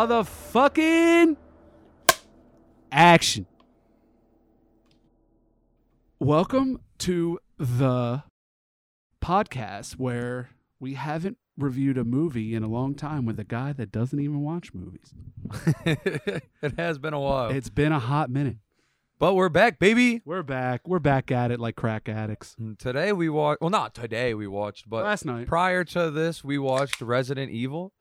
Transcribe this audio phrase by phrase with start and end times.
[0.00, 1.36] motherfucking
[2.90, 3.44] action.
[6.18, 8.22] Welcome to the
[9.22, 13.92] podcast where we haven't reviewed a movie in a long time with a guy that
[13.92, 15.12] doesn't even watch movies.
[15.84, 17.50] it has been a while.
[17.50, 18.56] It's been a hot minute.
[19.18, 20.22] but we're back, baby.
[20.24, 20.88] We're back.
[20.88, 22.56] We're back at it like crack addicts.
[22.58, 23.60] And Today we watched.
[23.60, 25.46] Well, not today we watched, but Last night.
[25.46, 27.92] prior to this, we watched Resident Evil.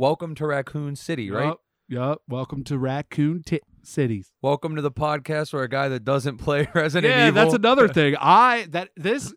[0.00, 1.44] Welcome to Raccoon City, right?
[1.48, 1.60] Yup.
[1.90, 2.22] Yup.
[2.26, 4.32] Welcome to Raccoon T- Cities.
[4.40, 7.34] Welcome to the podcast where a guy that doesn't play Resident yeah, Evil.
[7.44, 8.16] that's another thing.
[8.18, 9.34] I that this.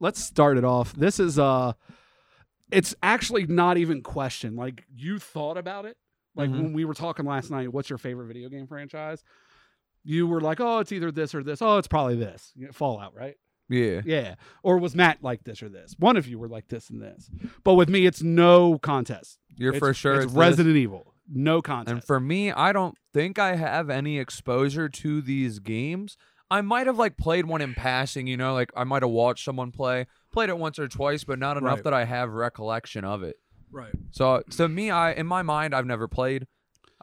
[0.00, 0.94] Let's start it off.
[0.94, 1.74] This is uh,
[2.72, 4.56] it's actually not even question.
[4.56, 5.98] Like you thought about it.
[6.34, 6.52] Like Mhm.
[6.62, 9.22] when we were talking last night, what's your favorite video game franchise?
[10.02, 11.60] You were like, oh, it's either this or this.
[11.60, 12.54] Oh, it's probably this.
[12.72, 13.34] Fallout, right?
[13.68, 14.00] yeah.
[14.06, 14.36] Yeah.
[14.62, 15.94] Or was Matt like this or this?
[15.98, 17.28] One of you were like this and this.
[17.64, 19.38] But with me, it's no contest.
[19.60, 20.14] You're It's- for sure.
[20.22, 20.34] It's this.
[20.38, 21.14] Resident Evil.
[21.32, 21.98] No content.
[21.98, 26.16] And for me, I don't think I have any exposure to these games.
[26.50, 29.44] I might have like played one in passing, you know, like I might have watched
[29.44, 31.84] someone play, played it once or twice, but not enough Right.
[31.84, 33.36] that I have recollection of it.
[33.70, 33.92] right.
[34.10, 36.48] So to me, I in my mind, I've never played.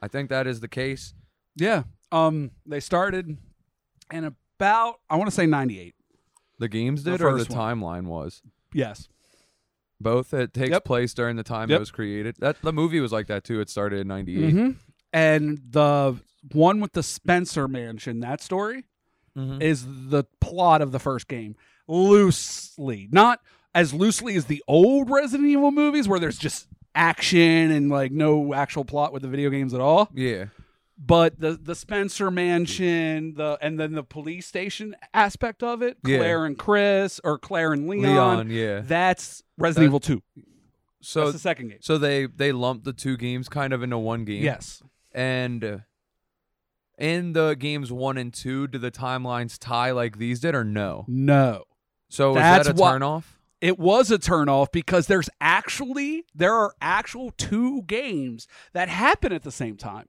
[0.02, 1.14] I think that is the case.
[1.56, 1.84] Yeah.
[2.12, 2.52] Um.
[2.66, 3.38] They started
[4.12, 5.96] in about I want to say ninety eight.
[6.60, 7.80] The games The did, or the one.
[7.80, 8.42] timeline was
[8.74, 9.08] Yes.
[10.00, 10.34] Both.
[10.34, 10.86] It takes Yep.
[10.86, 11.78] place during the time Yep.
[11.78, 12.36] it was created.
[12.40, 13.60] That the movie was like that too.
[13.62, 14.52] It started in '98.
[14.52, 14.70] hmm
[15.14, 16.18] And the
[16.54, 18.84] one with the Spencer Mansion, that story
[19.38, 19.62] Mhm.
[19.62, 21.56] is the plot of the first game,
[21.88, 23.42] loosely, not
[23.76, 28.54] as loosely as the old Resident Evil movies, where there's just action and like no
[28.54, 30.10] actual plot with the video games at all.
[30.14, 30.46] Yeah,
[31.00, 36.18] But the the Spencer Mansion, the and then the police station aspect of it, Yeah.
[36.18, 38.50] Claire and Chris, or Claire and Leon, Leon.
[38.50, 38.80] Yeah.
[38.82, 40.24] that's Resident Evil Two.
[41.02, 41.78] So that's the second game.
[41.82, 44.44] so they they lumped the two games kind of into one game.
[44.44, 44.82] Yes.
[45.14, 45.78] And uh,
[46.98, 51.06] in the games one and two, do the timelines tie like these did or no?
[51.08, 51.64] No.
[52.10, 53.24] So That's is that a what- turnoff?
[53.60, 59.42] It was a turnoff because there's actually there are actual two games that happen at
[59.44, 60.06] the same time.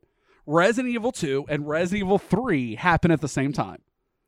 [0.48, 3.82] Resident Evil 2 and Resident Evil 3 happen at the same time.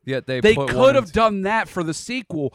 [0.04, 2.54] Yet they They could have done that for the sequel,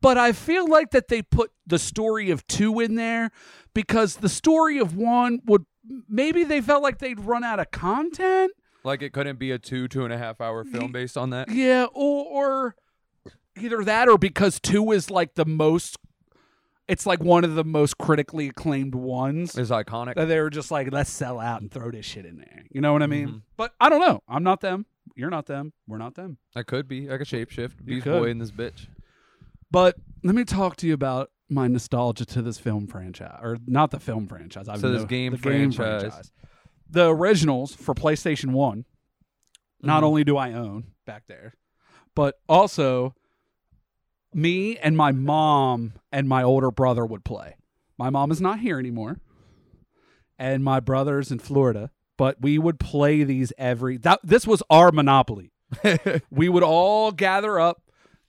[0.00, 3.30] but I feel like that they put the story of 2 in there
[3.74, 5.64] because the story of 1 would
[6.08, 8.52] maybe they felt like they'd run out of content.
[8.84, 11.50] like it couldn't be a two two and a half hour film based on that.
[11.50, 12.76] Yeah, or, or
[13.58, 15.96] either that or because two is like the most.
[16.88, 19.56] It's like one of the most critically acclaimed ones.
[19.58, 20.14] Is iconic.
[20.14, 22.64] That they were just like, let's sell out and throw this shit in there.
[22.70, 23.28] You know what I mean?
[23.28, 23.42] Mhm.
[23.56, 24.22] But I don't know.
[24.26, 24.86] I'm not them.
[25.14, 25.72] You're not them.
[25.86, 26.38] We're not them.
[26.56, 27.10] I could be.
[27.10, 27.84] I could shapeshift.
[27.84, 28.20] Beast could.
[28.22, 28.86] boy in this bitch.
[29.70, 33.90] But let me talk to you about my nostalgia to this film franchise, or not
[33.90, 34.68] the film franchise.
[34.68, 36.00] I've So this game the game franchise.
[36.12, 36.32] franchise.
[36.90, 38.84] The originals for PlayStation One.
[39.82, 40.06] Not Mhm.
[40.06, 41.54] only do I own back there,
[42.14, 43.14] but also
[44.34, 47.56] me and my mom and my older brother would play.
[47.98, 49.20] My mom is not here anymore,
[50.38, 51.90] and my brother's in Florida.
[52.16, 53.96] But we would play these every.
[53.96, 55.52] That this was our monopoly.
[56.30, 57.82] we would all gather up,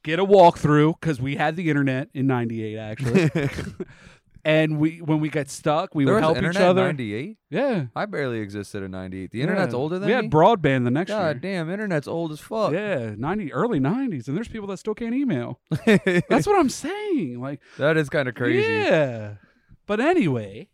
[0.04, 3.32] get a walkthrough because we had the internet in '98 actually,
[4.46, 6.84] and we when we got stuck, we there would was help internet each other.
[6.84, 7.38] '98.
[7.50, 9.32] Yeah, I barely existed in '98.
[9.32, 9.78] The internet's Yeah.
[9.80, 10.30] older than we had me.
[10.30, 11.54] broadband the next God year.
[11.56, 12.72] damn, internet's old as fuck.
[12.74, 15.60] Yeah, ninety early nineties, and there's people that still can't email.
[15.86, 17.40] That's what I'm saying.
[17.42, 18.62] Like, that is kind of crazy.
[18.72, 19.34] yeah.
[19.86, 20.70] But anyway,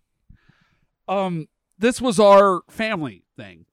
[1.07, 3.65] um, this was our family thing,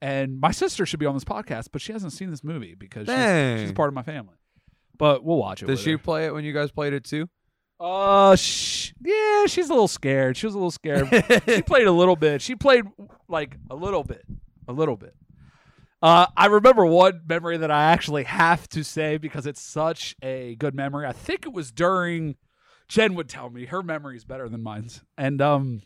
[0.00, 3.02] and my sister should be on this podcast, but she hasn't seen this movie because
[3.06, 3.58] she's, Dang.
[3.58, 4.34] she's part of my family.
[4.96, 5.66] But we'll watch it.
[5.66, 5.98] Does with she her.
[5.98, 7.28] play it when you guys played it too?
[7.80, 10.36] Uh, sh- yeah, she's a little scared.
[10.36, 11.08] She was a little scared.
[11.48, 12.40] she played a little bit.
[12.40, 12.84] She played
[13.28, 14.24] like a little bit,
[14.68, 15.14] a little bit.
[16.02, 20.54] Uh, I remember one memory that I actually have to say because it's such a
[20.56, 21.06] good memory.
[21.06, 22.36] I think it was during.
[22.88, 25.80] Jen would tell me her memory is better than mine's, and um,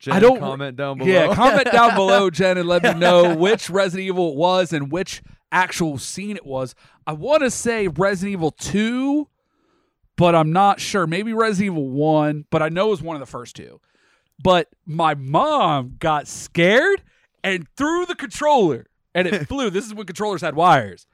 [0.00, 1.10] Jen, don't- comment down below.
[1.10, 4.90] yeah, comment down below, Jen, and let me know which Resident Evil it was and
[4.90, 5.22] which
[5.52, 6.74] actual scene it was.
[7.06, 9.28] I want to say Resident Evil 2,
[10.16, 11.06] but I'm not sure.
[11.06, 13.80] Maybe Resident Evil 1, but I know it was one of the first two.
[14.42, 17.02] But my mom got scared
[17.42, 19.70] and threw the controller, and it flew.
[19.70, 21.06] This is when controllers had wires.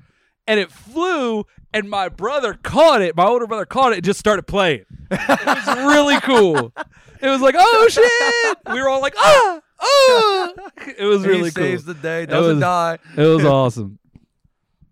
[0.46, 3.14] And it flew, and my brother caught it.
[3.16, 4.84] My older brother caught it and just started playing.
[5.10, 6.72] It was really cool.
[7.20, 8.58] It was like, oh shit!
[8.72, 10.52] We were all like, ah, ah.
[10.98, 11.62] It was he really cool.
[11.64, 12.98] saves the day, doesn't was- die.
[13.16, 13.98] It was awesome.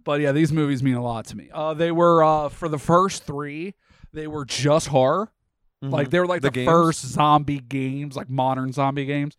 [0.09, 1.51] But yeah, these movies mean a lot to me.
[1.53, 3.75] Uh, they were uh, for the first three,
[4.15, 5.31] they were just horror.
[5.83, 9.37] Like they were like The the, first zombie games, like modern zombie games.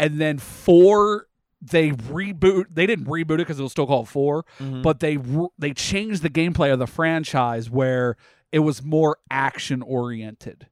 [0.00, 1.28] And then four,
[1.62, 2.64] they reboot.
[2.72, 4.82] They didn't reboot it because it was still called 4 Mhm.
[4.82, 8.16] but they re- they changed the gameplay of the franchise where
[8.50, 10.66] it was more action oriented,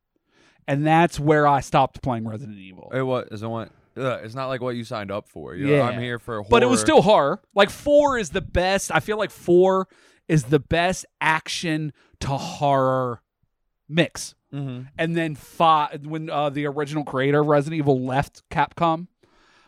[0.67, 2.91] and that's where I stopped playing Resident Evil.
[2.93, 5.55] It was what ugh, it's not like what you signed up for.
[5.55, 5.83] You're, Yeah.
[5.85, 6.47] I'm here for horror.
[6.51, 7.41] but it was still horror.
[7.55, 8.91] Like four is the best.
[8.95, 9.89] I feel like four
[10.29, 13.23] is the best action to horror
[13.89, 14.35] mix.
[14.53, 19.07] hmm And then five, when uh, the original creator of Resident Evil left Capcom,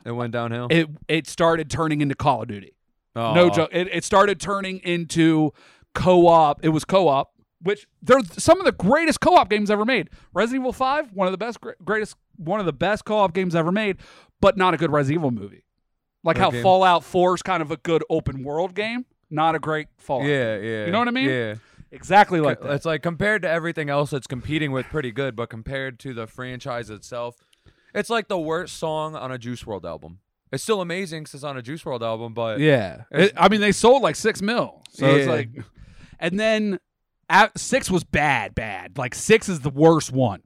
[0.05, 0.69] It went downhill.
[0.71, 2.75] it it started turning into Call of Duty.
[3.17, 3.35] oh.
[3.35, 3.71] No joke.
[3.73, 5.53] It, it started turning into
[5.95, 6.65] co-op.
[6.65, 7.30] It was co-op,
[7.63, 10.09] which they're some of the greatest co-op games ever made.
[10.35, 13.71] Resident Evil Five, one of the best, greatest, one of the best co-op games ever
[13.73, 13.97] made,
[14.41, 15.65] but not a good Resident Evil movie.
[16.25, 16.51] Like how?
[16.51, 20.27] Fallout Four is kind of a good open world game, not a great Fallout.
[20.29, 20.85] Yeah, yeah.
[20.87, 21.29] You know what I mean?
[21.31, 21.55] Yeah.
[21.91, 22.73] exactly like that.
[22.73, 25.35] It's like compared to everything else it's competing with, pretty good.
[25.37, 27.37] But compared to the franchise itself,
[27.95, 30.21] it's like the worst song on a Juice WRLD album.
[30.53, 33.61] It's still amazing since it's on a Juice WRLD album, but Yeah, It- I mean
[33.61, 35.49] they sold like six mil, so it's like,
[36.19, 36.79] and then
[37.31, 38.99] at, six was bad, bad.
[38.99, 40.43] Like six is the worst one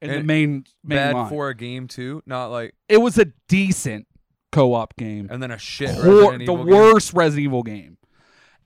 [0.00, 1.28] in the main main bad line.
[1.30, 2.22] for a game too.
[2.26, 4.06] Not like it was a decent
[4.52, 5.26] co-op game.
[5.30, 6.66] and then a shit Hor- the game.
[6.66, 7.96] worst Resident Evil game,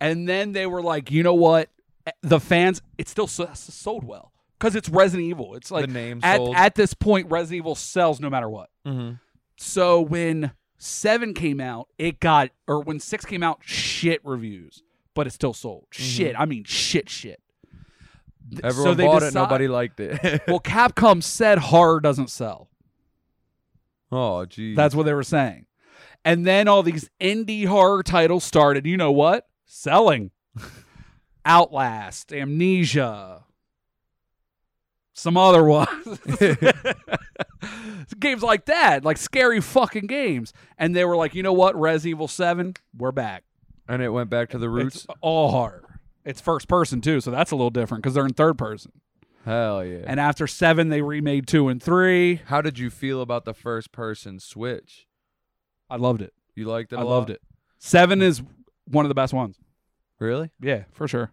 [0.01, 1.71] and then they were like, you know what?
[2.23, 5.55] The fans, it still sold well because it's Resident Evil.
[5.55, 6.57] It's like the name at sold.
[6.57, 8.69] at this point, Resident Evil sells no matter what.
[8.85, 9.13] hmm
[9.57, 14.83] So when seven came out, it got or when six came out, shit reviews,
[15.15, 15.87] but it still sold.
[15.93, 17.41] Shit, I mean shit, shit.
[18.63, 19.35] Everyone they bought it.
[19.35, 20.43] Nobody liked it.
[20.49, 22.69] Well, Capcom said horror doesn't sell.
[24.13, 24.77] oh, geez.
[24.77, 25.67] That's what they were saying.
[26.25, 28.87] And then all these indie horror titles started.
[28.87, 29.47] You know what?
[29.67, 30.31] Selling.
[31.47, 33.45] Outlast, Amnesia,
[35.15, 35.89] some other ones.
[38.19, 40.53] games like that, like scary fucking games.
[40.77, 41.79] And they were like, you know what?
[41.81, 43.45] Res Evil 7, we're back.
[43.89, 44.97] and it went back to the roots.
[44.97, 45.90] It's all horror.
[46.25, 48.93] It's first person too, so that's a little different because they're in third person.
[49.45, 50.05] Hell yeah.
[50.07, 52.37] And after seven, they remade two and three.
[52.47, 55.07] How did you feel about the first person switch?
[55.89, 56.35] I loved it.
[56.55, 56.99] You liked it.
[56.99, 57.41] I loved it.
[57.79, 58.43] Seven is
[58.87, 59.57] one of the best ones.
[60.19, 60.51] Really?
[60.61, 61.33] Yeah, for sure.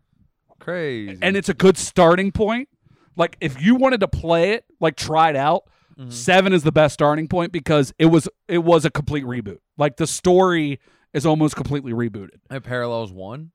[0.60, 1.18] Crazy.
[1.22, 2.69] And it's a good starting point.
[3.16, 5.63] Like if you wanted to play it, like try it out,
[6.00, 6.12] Mhm.
[6.13, 9.57] seven is the best starting point because it was it was a complete reboot.
[9.78, 10.80] Like the story
[11.13, 12.38] is almost completely rebooted.
[12.51, 13.51] it parallels one.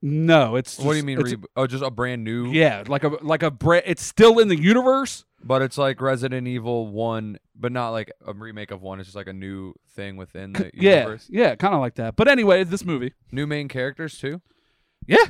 [0.00, 1.44] No, it's what do you mean?
[1.56, 2.52] oh, just a brand new.
[2.52, 3.84] yeah, like a like a brand.
[3.86, 5.24] it's still in the universe.
[5.42, 8.98] But it's like Resident Evil one, but not like a remake of one.
[8.98, 11.26] It's just like a new thing within the Yeah, universe.
[11.30, 12.16] yeah, kind of like that.
[12.16, 14.40] But anyway, this movie, New main characters too.
[15.06, 15.26] yeah,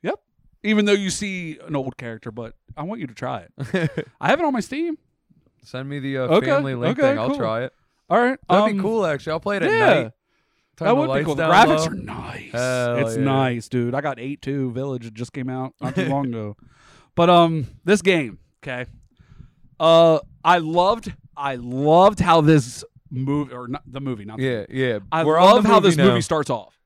[0.00, 0.20] yep.
[0.62, 4.06] Even though you see an old character, but I want you to try it.
[4.20, 4.96] I have it on my Steam.
[5.64, 7.18] Send me the uh, Okay, family link okay, thing.
[7.18, 7.72] I'll try it.
[8.08, 9.04] All right, That'd um, be cool.
[9.06, 10.02] Actually, I'll play it at yeah.
[10.02, 10.12] night.
[10.78, 11.34] That would be cool.
[11.34, 11.86] The graphics low.
[11.86, 12.52] are nice.
[12.52, 13.22] Hell it's yeah.
[13.24, 13.94] nice, dude.
[13.94, 15.06] I got eight two Village.
[15.06, 16.56] It just came out not too long ago.
[17.14, 18.86] But um, this game, okay.
[19.78, 24.64] Uh, I loved, I loved how this movie or not the movie, not the Yeah,
[24.70, 24.98] yeah.
[25.10, 26.04] I We're love how this now.
[26.06, 26.78] movie starts off.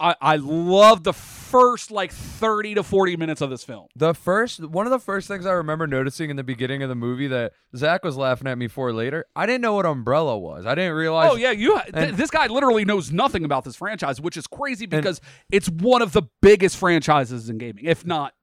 [0.00, 3.86] I I love the first like thirty to forty minutes of this film.
[3.94, 6.94] The first one of the first things I remember noticing in the beginning of the
[6.94, 9.24] movie that Zach was laughing at me for later.
[9.36, 10.66] I didn't know what Umbrella was.
[10.66, 11.30] I didn't realize.
[11.32, 11.80] Oh yeah, you.
[11.80, 15.20] Th- and- this guy literally knows nothing about this franchise, which is crazy because
[15.50, 18.34] it's one of the biggest franchises in gaming, if not,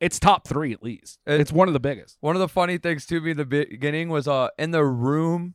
[0.00, 1.18] it's top three at least.
[1.26, 2.16] It- it's one of the biggest.
[2.20, 5.54] One of the funny things to me in the beginning was uh in the room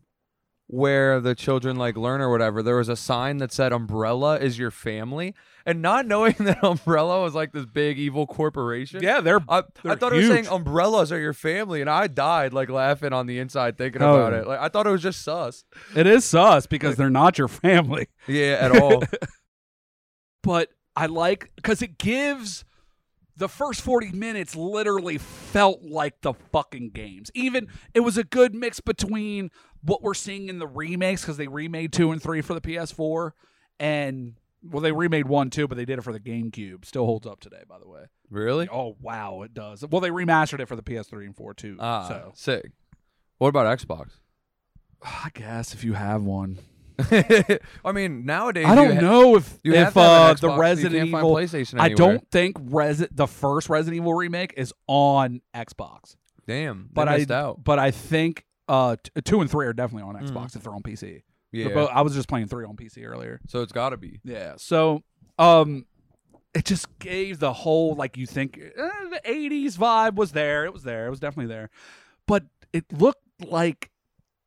[0.70, 4.60] where the children like learn or whatever, there was a sign that said Umbrella is
[4.60, 5.34] your family.
[5.66, 9.02] And not knowing that Umbrella was like this big evil corporation.
[9.04, 9.42] Yeah, they're.
[9.50, 12.70] I, I They're thought it was saying umbrellas are your family, and I died like
[12.70, 14.16] laughing on the inside thinking Oh.
[14.16, 14.48] about it.
[14.48, 15.66] Like I thought it was just sus.
[15.96, 18.08] it is sus because they're not your family.
[18.28, 19.04] Yeah, at all.
[20.44, 22.64] but I like because it gives
[23.36, 27.30] the first 40 minutes literally felt like the fucking games.
[27.36, 29.52] Even it was a good mix between
[29.88, 33.32] what we're seeing in the remakes because they remade two and three for the PS4
[33.80, 36.86] and well they remade one too, but they did it for the GameCube.
[36.86, 38.04] Still holds up today, by the way.
[38.30, 38.68] really?
[38.72, 39.84] Oh wow, it does.
[39.90, 41.78] Well, they remastered it for the PS3 and 4 too.
[41.80, 42.72] Ah, so sick.
[43.40, 44.10] What about Xbox?
[45.04, 46.58] I guess if you have one,
[47.12, 51.36] I mean, nowadays I don't ha- know if You if uh, an the Resident Evil.
[51.36, 56.16] PlayStation I don't think Resi- the first Resident Evil remake is on Xbox,
[56.48, 57.64] Damn, but I out.
[57.64, 60.30] but I think uh, t- two and three are definitely on Mm.
[60.30, 61.24] Xbox if they're on PC.
[61.52, 63.40] Yeah, They're both- I was just playing three on PC earlier.
[63.48, 64.20] so it's got to be.
[64.24, 65.04] Yeah, so
[65.40, 65.86] um,
[66.54, 68.70] it just gave the whole like you think eh,
[69.12, 71.70] the 80s vibe was there it was there it was definitely there
[72.26, 72.44] but
[72.74, 73.92] it looked like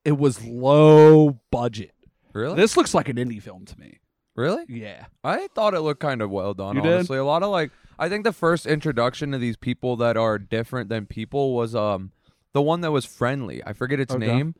[0.04, 1.92] it was low budget
[2.32, 2.56] Really?
[2.56, 4.00] this looks like an indie film to me
[4.34, 4.64] really?
[4.68, 6.74] yeah I thought it looked kind of well done.
[6.76, 6.92] You did?
[6.94, 10.38] honestly, a lot of like I think the first introduction to these people that are
[10.38, 12.10] different than people was um
[12.52, 13.62] the one that was friendly.
[13.64, 14.26] I forget its Okay.
[14.26, 14.54] name,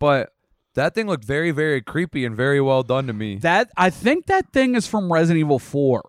[0.00, 0.30] but
[0.74, 3.36] that thing looked very very creepy and very well done to me.
[3.38, 6.02] that i think that thing is from resident evil 4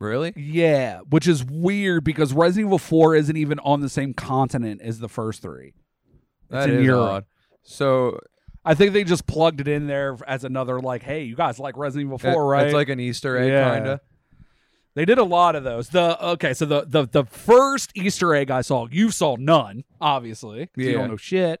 [0.00, 0.34] really?
[0.36, 4.98] yeah which is weird because resident evil 4 isn't even on the same continent as
[4.98, 5.72] the first three
[6.50, 7.10] That in is Europe.
[7.10, 7.24] odd.
[7.62, 8.18] So
[8.64, 11.76] I think they just plugged it in there as another like, hey, you guys like
[11.78, 12.66] Resident Evil it- Four, right?
[12.66, 13.70] It's like an Easter egg Yeah.
[13.70, 14.00] kind of.
[14.94, 15.88] They did a lot of those.
[15.88, 20.66] The okay, so the the the first Easter egg I saw, you saw none, obviously.
[20.66, 20.98] 'cause You Yeah.
[20.98, 21.60] don't know shit.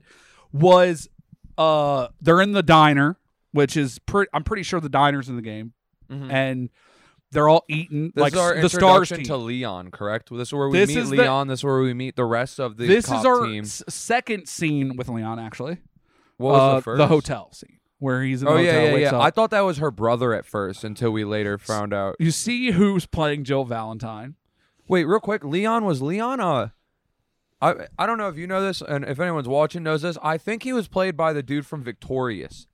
[0.52, 1.08] Was
[1.56, 3.16] uh they're in the diner,
[3.52, 4.28] which is pretty.
[4.34, 5.72] I'm pretty sure the diner's in the game,
[6.10, 6.68] and
[7.30, 9.08] they're all eating This like is our the S.T.A.R.S.
[9.08, 9.24] team.
[9.24, 10.28] to Leon, correct?
[10.30, 11.48] This is where we This meet is the- Leon.
[11.48, 14.96] this is where we meet the rest of the this is our s- second scene
[14.96, 15.78] with Leon, actually.
[16.36, 16.98] What was Uh, the first?
[16.98, 18.74] The hotel scene where he's in the Oh hotel.
[18.74, 19.16] yeah, yeah, wakes yeah.
[19.18, 19.22] up.
[19.22, 22.16] I thought that was her brother at first until we later found out.
[22.18, 24.34] you see who's playing Jill Valentine.
[24.88, 25.44] Wait, real quick.
[25.44, 26.40] Leon was Leon.
[26.40, 26.68] Uh,
[27.60, 30.18] I I don't know if you know this, and if anyone's watching knows this.
[30.22, 32.66] I think he was played by the dude from Victorious.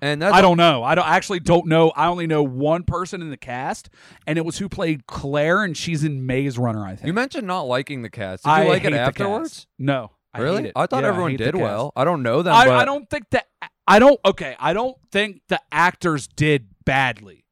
[0.00, 0.82] And that's I don't know.
[0.84, 1.90] I don't I actually don't know.
[1.96, 3.88] I only know one person in the cast,
[4.26, 6.84] and it was who played Claire, and she's in Maze Runner.
[6.84, 7.06] I think.
[7.06, 8.44] You mentioned not liking the cast.
[8.44, 9.66] Did you I like it afterwards?
[9.78, 10.72] No, I really?
[10.76, 11.92] I thought Yeah, everyone did well.
[11.96, 12.54] I don't know them.
[12.54, 13.46] I, but I don't think that.
[13.86, 14.18] I don't.
[14.24, 17.44] Okay, I don't think the actors did badly.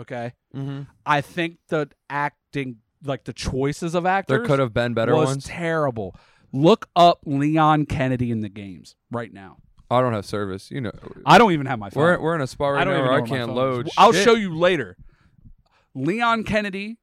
[0.00, 0.86] Okay, Mhm.
[1.06, 5.26] I think the acting, like the choices of actors, There could have been better was
[5.28, 5.44] ones.
[5.44, 6.16] terrible.
[6.52, 9.58] Look up Leon Kennedy in the games right now.
[9.90, 10.70] I don't have service.
[10.70, 10.92] You know,
[11.26, 12.02] I don't even have my phone.
[12.02, 13.86] we're we're in a spot I right don't now even where I can't load.
[13.88, 13.94] is.
[13.96, 14.24] I'll shit.
[14.24, 14.96] show you later.
[15.94, 16.98] Leon Kennedy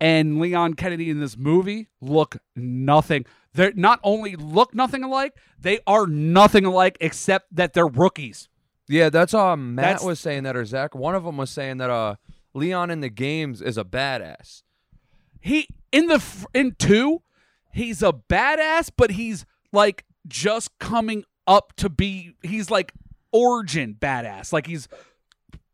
[0.00, 3.24] and Leon Kennedy in this movie look nothing.
[3.54, 8.48] They're not only look nothing alike, they are nothing alike except that they're rookies.
[8.88, 10.94] Yeah, that's um Matt That's- was saying that or Zach.
[10.94, 12.16] One of them was saying that uh
[12.52, 14.62] Leon in the games is a badass.
[15.40, 17.22] He in the in 2,
[17.72, 22.92] he's a badass, but he's like just coming up to be he's like
[23.32, 24.52] origin badass.
[24.52, 24.88] Like he's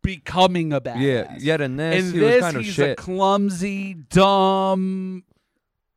[0.03, 1.01] becoming a badass.
[1.01, 2.91] Yeah, yet in this in he this, was kind of he's shit.
[2.99, 5.25] a clumsy, dumb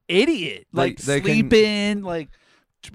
[0.08, 0.68] idiot.
[0.74, 2.30] They- Like they can- sleeping, like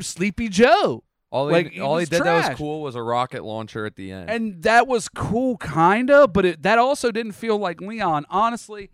[0.00, 1.02] Sleepy Joe.
[1.30, 4.12] all he, like, all he did that was cool was a rocket launcher at the
[4.12, 4.30] end.
[4.30, 8.24] And that was cool, kinda, but it, that also didn't feel like Leon.
[8.30, 8.90] Honestly,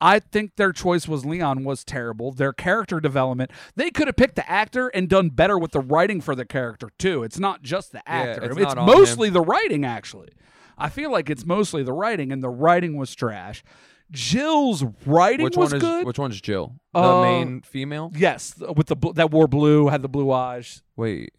[0.00, 2.30] I think their choice was Leon was terrible.
[2.32, 6.20] Their character development, they could have picked the actor and done better with the writing
[6.20, 7.22] for the character too.
[7.22, 9.84] It's not just the actor; it's it's, on mostly the writing.
[9.84, 10.28] Actually,
[10.76, 13.62] I feel like it's mostly the writing, and the writing was trash.
[14.10, 16.06] Jill's writing which was one is good.
[16.06, 16.76] which one's Jill?
[16.92, 18.12] The Uh, main female?
[18.14, 21.32] Yes, with the bl- that wore blue, had the blue eyes, Wait.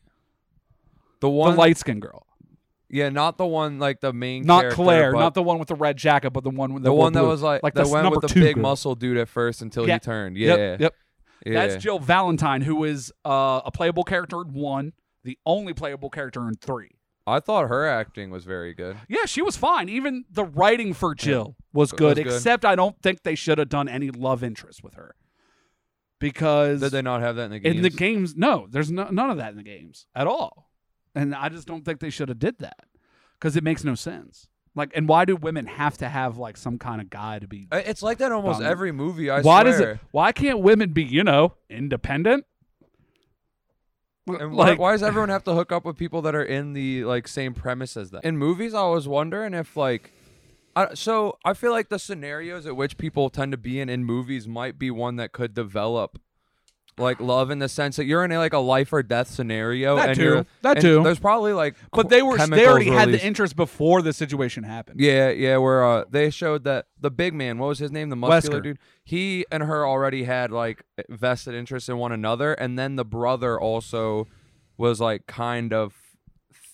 [1.21, 2.25] The the one light skinned girl,
[2.89, 5.97] Yeah, not the one like the main not Claire, not the one with the red
[5.97, 7.29] jacket, but the one with the one that blue.
[7.29, 8.61] was like, like the went with the big girl.
[8.63, 9.95] muscle dude at first until Yeah.
[9.95, 10.37] he turned.
[10.37, 10.55] Yeah.
[10.55, 10.93] Yep, yep.
[11.45, 11.53] Yeah.
[11.67, 14.93] That's Jill Valentine, who is uh, a playable character in one,
[15.23, 16.91] the only playable character in three.
[17.27, 18.97] I thought her acting was very good.
[19.07, 19.89] Yeah, she was fine.
[19.89, 22.27] Even the writing for Jill was Was good, good.
[22.27, 25.15] except I don't think they should have done any love interest with her.
[26.19, 27.75] Because Did they not have that in the games?
[27.77, 30.69] in the games, no, there's no, none of that in the games at all.
[31.13, 32.85] And I just don't think they should have did that
[33.39, 34.47] because it makes no sense.
[34.75, 37.67] Like, and why do women have to have like some kind of guy to be?
[37.71, 39.29] It's like that almost Um, every movie.
[39.29, 39.63] I why swear.
[39.71, 39.99] does it?
[40.11, 42.45] Why can't women be, you know, independent?
[44.27, 47.03] And like, why does everyone have to hook up with people that are in the
[47.05, 48.21] like same premise as them?
[48.23, 50.11] In movies, I was wondering if like,
[50.75, 54.03] I, so I feel like the scenarios at which people tend to be in in
[54.03, 56.19] movies might be one that could develop
[56.97, 59.95] like love in the sense that you're in a, like a life or death scenario.
[59.95, 60.45] That and too.
[60.61, 61.03] That and too.
[61.03, 64.99] There's probably like, but they were they already had the interest before the situation happened.
[64.99, 68.15] Yeah, yeah, where uh, they showed that the big man, what was his name, the
[68.15, 68.63] muscular Wesker.
[68.63, 73.05] dude, he and her already had like vested interest in one another, and then the
[73.05, 74.27] brother also
[74.77, 75.95] was like kind of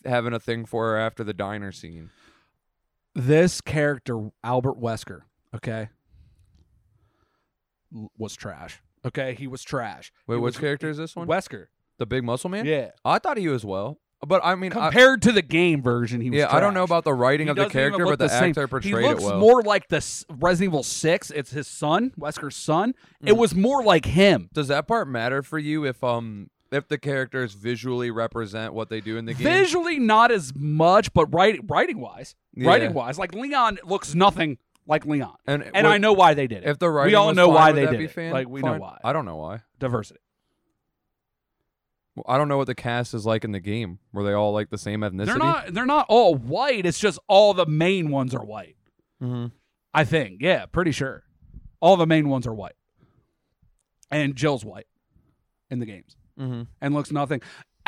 [0.05, 2.09] having a thing for her after the diner scene.
[3.13, 5.21] This character, Albert Wesker,
[5.55, 5.89] okay,
[8.17, 8.81] was trash.
[9.05, 10.11] Okay, he was trash.
[10.27, 11.27] Wait, He which was- character is this one?
[11.27, 11.67] Wesker.
[11.97, 12.65] The big muscle man?
[12.65, 12.91] Yeah.
[13.05, 16.29] I thought he was well, but I mean, I, Compared to the game version, he
[16.31, 16.37] was.
[16.39, 16.89] yeah, I don't know trash.
[16.89, 18.49] about the writing He of the doesn't even character, look but the, same.
[18.49, 19.39] actor portrayed he looks it well.
[19.39, 21.29] more like the s- Resident Evil Six.
[21.31, 22.93] It's his son, Wesker's son.
[23.23, 23.37] It Mm.
[23.37, 24.49] was more like him.
[24.53, 29.01] Does that part matter for you if um if the characters visually represent what they
[29.01, 29.43] do in the game?
[29.43, 32.67] Visually, not as much, but writing writing wise, Yeah.
[32.67, 35.35] writing wise, like Leon looks nothing like Leon.
[35.47, 36.69] And And what- I know why they did it.
[36.69, 38.11] if the writing we all know fine, why they did it.
[38.11, 38.97] fan- Like we know why.
[39.03, 39.61] I don't know why.
[39.79, 40.19] Diversity.
[42.15, 43.99] Well, I don't know what the cast is like in the game.
[44.11, 45.25] Were they all like the same ethnicity?
[45.27, 45.73] They're not.
[45.73, 46.85] They're not all white.
[46.85, 48.75] It's just all the main ones are white.
[49.19, 49.47] hmm
[49.93, 50.41] I think.
[50.41, 51.23] Yeah, pretty sure.
[51.79, 52.75] All the main ones are white.
[54.09, 54.87] And Jill's white
[55.69, 57.41] in the games hmm and looks nothing.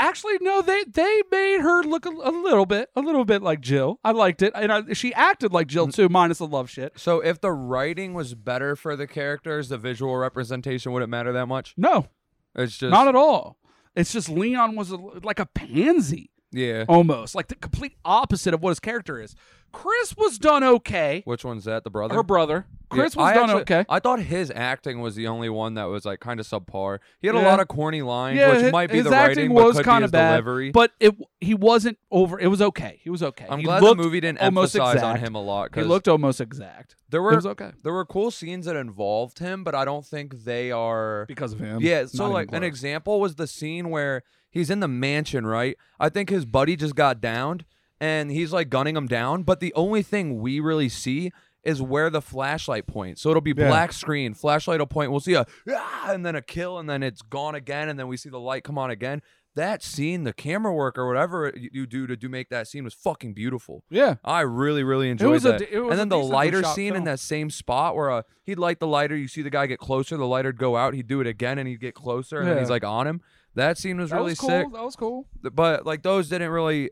[0.04, 3.62] Actually, no, they they made her look a, a little bit, a little bit like
[3.62, 4.02] Jill.
[4.04, 5.94] I liked it, and I, she acted like Jill mm.
[5.94, 6.92] too, minus the love shit.
[6.98, 11.46] So if the writing was better for the characters, the visual representation wouldn't matter that
[11.46, 11.74] much.
[11.78, 12.08] No,
[12.54, 13.58] It's just not at all.
[13.96, 16.84] It's just Leon was a, like a pansy yeah.
[16.90, 19.36] almost, like the complete opposite of what his character is.
[19.72, 21.22] Chris was done okay.
[21.26, 21.86] Which one's that?
[21.86, 22.16] The brother.
[22.16, 23.86] Her brother, Chris Yeah, was I done actually- okay.
[23.90, 27.00] I thought his acting was the only one that was like kind of subpar.
[27.20, 29.54] He had a lot of corny lines, Yeah, which his- might be his the acting
[29.54, 30.72] writing, was kinda bad, delivery.
[30.72, 32.40] But it he wasn't over.
[32.40, 33.00] It was okay.
[33.04, 33.46] He was okay.
[33.50, 36.40] I'm he glad the movie didn't almost emphasize on him a lot He looked almost
[36.40, 36.96] exact.
[37.10, 40.06] there It were was okay there were cool scenes that involved him, but I don't
[40.06, 41.26] think they are.
[41.28, 41.80] because of him.
[41.82, 45.78] Yeah, so like an example was the scene where he's in the mansion, right?
[46.00, 47.66] I think his buddy just got downed
[48.00, 51.32] and he's like gunning him down, but the only thing we really see
[51.64, 53.22] is where the flashlight points.
[53.22, 53.68] So it'll be Yeah.
[53.70, 57.04] black screen, flashlight will point, we'll see a ah, and then a kill and then
[57.04, 59.22] it's gone again and then we see the light come on again.
[59.56, 62.96] That scene, the camera work or whatever you do to do make that scene was
[62.96, 63.84] fucking beautiful.
[63.90, 65.60] yeah, I really, really enjoyed was that.
[65.60, 68.58] d- it and a then the lighter scene in that same spot where uh, he'd
[68.58, 71.22] light the lighter, you see the guy get closer, the lighter'd go out, he'd do
[71.22, 73.22] it again, and he'd get closer, and then he's like on him.
[73.54, 74.50] That scene was that really was cool.
[74.50, 74.68] sick.
[74.74, 75.28] That was cool.
[75.44, 76.90] But like those didn't really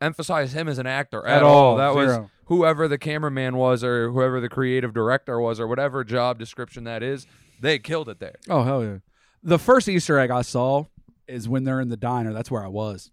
[0.00, 1.72] emphasize him as an actor At at, all.
[1.72, 6.04] all, That was whoever the cameraman was, or whoever the creative director was, or whatever
[6.04, 7.26] job description that is.
[7.60, 8.36] They killed it there.
[8.48, 8.98] Oh hell yeah!
[9.42, 10.84] The first Easter egg I saw
[11.26, 12.32] is when they're in the diner.
[12.32, 13.10] That's where I was,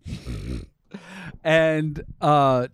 [1.43, 2.67] and uh,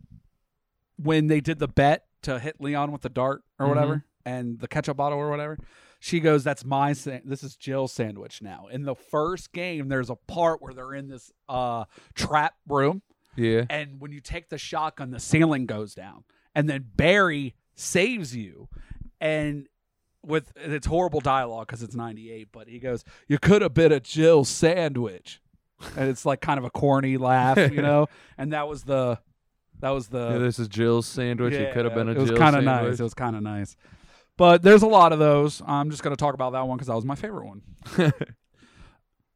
[0.98, 4.68] when they did the bet to hit Leon with the dart or whatever, and the
[4.68, 5.58] ketchup bottle or whatever.
[6.00, 10.10] She goes, "That's my sa- this is Jill's sandwich now." In the first game, there's
[10.10, 13.02] a part where they're in this uh trap room,
[13.36, 13.66] Yeah.
[13.70, 18.68] and when you take the shotgun, the ceiling goes down, and then Barry saves you,
[19.20, 19.68] and
[20.24, 24.00] with it's horrible dialogue because it's '98, but he goes, "You could have been a
[24.00, 25.42] Jill sandwich,"
[25.96, 29.20] and it's like kind of a corny laugh, you know, and that was the
[29.80, 31.54] that was the Yeah, this is Jill's sandwich.
[31.54, 33.00] it could have been a it was kind of nice.
[33.00, 33.76] It was kind of nice.
[34.38, 35.62] But there's a lot of those.
[35.68, 37.62] I'm just going to talk about that one because that was my favorite one.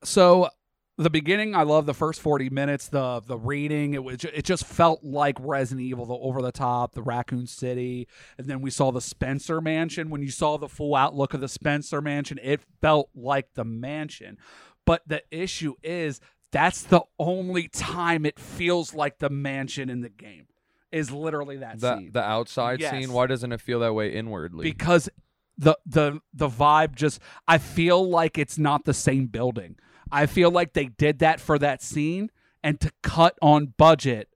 [0.04, 0.50] so
[0.98, 2.88] the beginning, I love the first 40 minutes.
[2.88, 6.94] The the reading, it was it just felt like Resident Evil, the over the top,
[6.94, 10.10] the Raccoon City, and then we saw the Spencer Mansion.
[10.10, 14.38] When you saw the full outlook of the Spencer Mansion, it felt like the mansion.
[14.86, 20.10] But the issue is that's the only time it feels like the mansion in the
[20.10, 20.48] game.
[20.92, 22.92] Is literally that the scene the outside Yes.
[22.92, 23.12] scene.
[23.12, 24.64] Why doesn't it feel that way inwardly?
[24.64, 25.10] because
[25.58, 29.76] the the the vibe just I feel like it's not the same building.
[30.12, 32.30] I feel like they did that for that scene
[32.64, 34.30] and to cut on budget.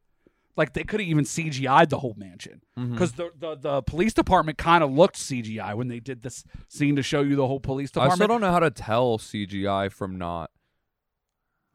[0.57, 4.57] Like they could have even CGI'd the whole mansion because the, the the police department
[4.57, 7.91] kind of looked CGI when they did this scene to show you the whole police
[7.91, 8.13] department.
[8.13, 10.51] I still don't know how to tell CGI from not.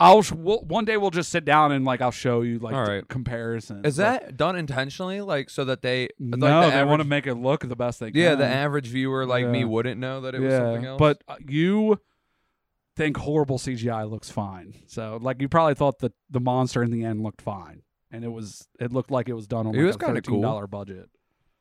[0.00, 2.84] I'll we'll, one day we'll just sit down and like I'll show you like All
[2.84, 3.08] the right.
[3.08, 3.86] comparisons.
[3.86, 6.60] Is Like, that done intentionally, like so that they like no?
[6.62, 8.20] the they average, want to make it look the best they can.
[8.20, 10.98] yeah, the average viewer like me wouldn't know that it was something else.
[10.98, 12.00] But uh, you
[12.96, 14.74] think horrible CGI looks fine.
[14.86, 17.82] So like you probably thought that the monster in the end looked fine.
[18.10, 20.42] And it was it looked like it was done on It like was a thirteen
[20.42, 20.66] cool.
[20.68, 21.08] budget.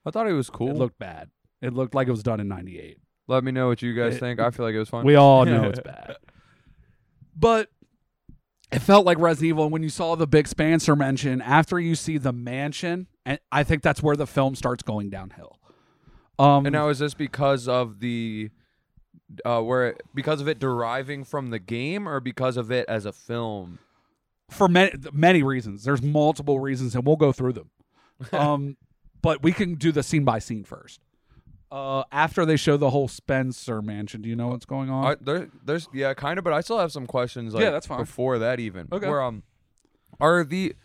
[0.06, 0.70] I thought it was cool.
[0.70, 1.30] It looked bad.
[1.62, 2.98] It looked like it was done in ninety eight.
[3.28, 4.40] Let me know what you guys It- think.
[4.40, 5.06] I feel like it was fine.
[5.06, 6.18] We all know it's bad.
[7.36, 7.70] But
[8.72, 9.64] it felt like Resident Evil.
[9.64, 13.64] And when you saw the big Spencer mansion, after you see the mansion, and I
[13.64, 15.60] think that's where the film starts going downhill.
[16.40, 18.50] Um, and now is this because of the
[19.46, 23.12] uh where because of it deriving from the game or because of it as a
[23.12, 23.80] film?
[24.50, 25.84] for many many reasons.
[25.84, 27.70] There's multiple reasons, and we'll go through them.
[28.32, 28.78] um,
[29.22, 31.00] but we can do the scene by scene first.
[31.72, 35.06] Uh, after they show the whole Spencer mansion, do you know what's going on?
[35.06, 37.56] I, there, there's yeah, kind of, but I still have some questions.
[37.56, 37.98] Like, Yeah, that's fine.
[37.98, 39.08] Before that, even Okay.
[39.08, 39.42] where um,
[40.20, 40.76] are the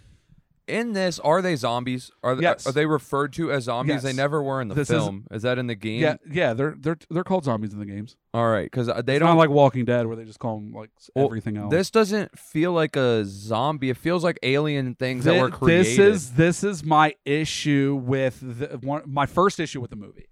[0.68, 2.10] in this are they zombies?
[2.22, 2.66] Are they, Yes.
[2.66, 4.02] are they referred to as zombies?
[4.02, 5.26] They never were in the This film.
[5.30, 6.00] Is, that in the game?
[6.00, 8.16] yeah, yeah, they're they're they're called zombies in the games.
[8.34, 10.56] All right, because uh, they It's don't not like Walking Dead where they just call
[10.58, 11.70] them like Well, everything else.
[11.70, 13.90] This doesn't feel like a zombie.
[13.90, 15.86] It feels like alien things Thi- that were created.
[15.86, 20.26] This is this is my issue with the, one, my first issue with the movie.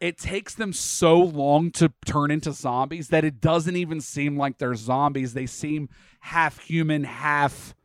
[0.00, 4.58] It takes them so long to turn into zombies that it doesn't even seem like
[4.58, 5.32] they're zombies.
[5.32, 7.76] They seem half human, half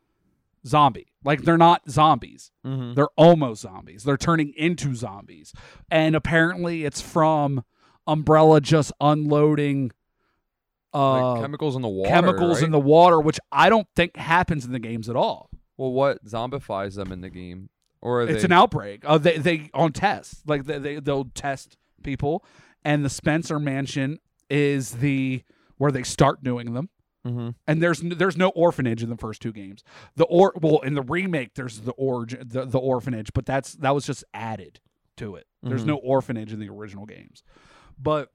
[0.66, 1.12] zombie.
[1.24, 2.50] Like they're not zombies.
[2.64, 2.94] Mm-hmm.
[2.94, 4.04] They're almost zombies.
[4.04, 5.52] They're turning into zombies.
[5.90, 7.64] And apparently it's from
[8.06, 9.92] Umbrella just unloading
[10.94, 12.08] uh like chemicals in the water.
[12.08, 15.50] chemicals in the water, which I don't think happens in the games at all.
[15.76, 17.68] Well, what zombifies them in the game?
[18.00, 19.02] Or are It's they, an outbreak.
[19.04, 22.44] Uh, they they on tests like they, they they'll test people,
[22.84, 24.18] and the Spencer Mansion
[24.48, 25.42] is the
[25.76, 26.88] where they start doing them.
[27.26, 27.54] Mhm.
[27.66, 29.82] And there's there's no orphanage in the first two games.
[30.16, 33.94] The or well in the remake there's the origin the, the orphanage, but that's that
[33.94, 34.80] was just added
[35.16, 35.46] to it.
[35.62, 35.86] There's Mhm.
[35.88, 37.42] no orphanage in the original games,
[37.98, 38.30] but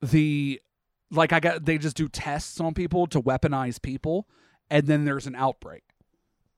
[0.00, 0.60] the
[1.10, 4.26] like I got they just do tests on people to weaponize people,
[4.70, 5.82] and then there's an outbreak,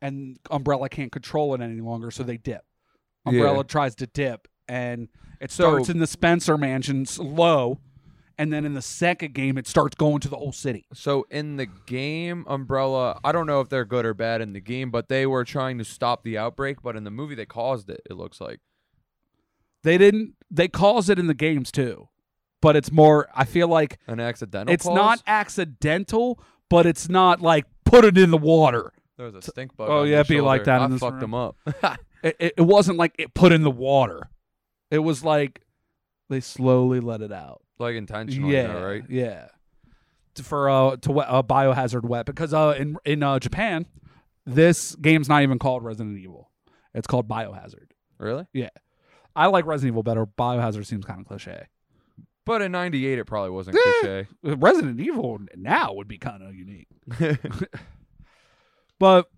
[0.00, 2.64] and Umbrella can't control it any longer, so they dip.
[3.26, 3.62] Umbrella Yeah.
[3.64, 5.08] tries to dip, and
[5.40, 7.80] it So- starts in the Spencer Mansion low,
[8.38, 10.86] and then in the second game it starts going to the whole city.
[10.92, 14.60] So in the game, Umbrella, I don't know if they're good or bad in the
[14.60, 16.82] game, but they were trying to stop the outbreak.
[16.82, 18.00] But in the movie, they caused it.
[18.08, 18.60] It looks like.
[19.82, 20.34] They didn't.
[20.50, 22.08] They cause it in the games too,
[22.62, 23.28] but it's more.
[23.34, 24.72] I feel like An accidental.
[24.72, 24.94] it's cause?
[24.94, 28.92] not accidental, but it's not like put it in the water.
[29.16, 29.88] There was a stink bug.
[29.90, 31.32] Oh, yeah, it'd be like that I in this fucked room.
[31.32, 31.56] them up.
[32.24, 34.30] It, it, it wasn't like it put in the water.
[34.90, 35.60] It was like
[36.30, 37.60] they slowly let it out.
[37.78, 39.02] Like intentionally, yeah, though, right?
[39.08, 39.48] Yeah.
[40.42, 43.86] For uh to a biohazard wet because uh in in uh, Japan,
[44.46, 46.50] this game's not even called Resident Evil.
[46.92, 47.90] It's called Biohazard.
[48.18, 48.46] Really?
[48.52, 48.70] Yeah,
[49.36, 50.26] I like Resident Evil better.
[50.26, 51.66] Biohazard seems kind of cliche.
[52.46, 53.80] But in '98, it probably wasn't Eh.
[54.00, 54.26] cliche.
[54.42, 56.88] Resident Evil now would be kind of unique.
[58.98, 59.28] But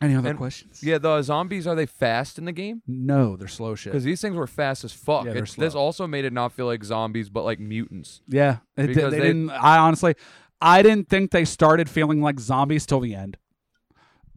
[0.00, 0.82] any other And- questions?
[0.82, 2.82] yeah, the zombies are they fast in the game?
[2.86, 3.92] No, they're slow shit.
[3.92, 5.24] Because these things were fast as fuck.
[5.26, 8.20] Yeah, It- this also made it not feel like zombies, but like mutants.
[8.28, 9.50] Yeah, it, Because they, they- didn't.
[9.50, 10.14] I honestly,
[10.60, 13.36] I didn't think they started feeling like zombies till the end.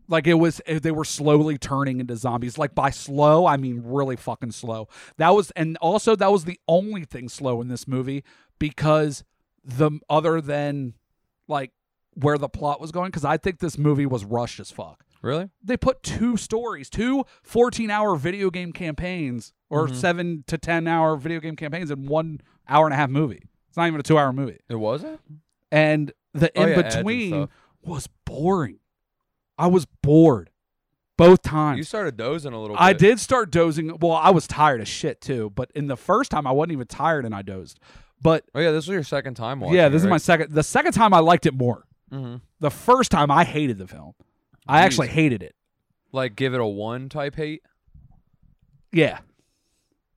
[0.07, 2.57] Like it was, they were slowly turning into zombies.
[2.57, 4.89] Like by slow, I mean really fucking slow.
[5.17, 8.23] That was, and also that was the only thing slow in this movie
[8.59, 9.23] because
[9.63, 10.95] the other than
[11.47, 11.71] like
[12.15, 13.09] where the plot was going.
[13.09, 15.05] Because I think this movie was rushed as fuck.
[15.21, 15.49] Really?
[15.63, 19.95] They put two stories, two 14 hour video game campaigns or Mhm.
[19.95, 23.43] seven to 10 hour video game campaigns in one hour and a half movie.
[23.69, 25.19] It's not even a two hour movie It wasn't.
[25.71, 27.49] and the Oh, in yeah, between
[27.83, 28.79] was boring.
[29.57, 30.49] I was bored
[31.17, 31.77] both times.
[31.77, 32.75] You started dozing a little.
[32.75, 32.81] bit.
[32.81, 33.97] I did start dozing.
[33.99, 36.87] Well, I was tired as shit too, but in the first time I wasn't even
[36.87, 37.79] tired and I dozed.
[38.21, 39.75] But Oh yeah, this was your second time watching.
[39.75, 40.51] yeah, this is my second.
[40.53, 41.85] The second time I liked it more.
[42.11, 42.37] Mm-hmm.
[42.59, 44.13] The first time I hated the film.
[44.71, 45.55] I actually hated it.
[46.11, 47.61] Like give it a one type hate.
[48.91, 49.19] Yeah,